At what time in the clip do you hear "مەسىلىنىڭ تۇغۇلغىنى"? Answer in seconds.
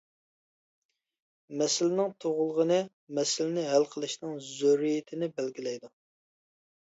1.59-2.79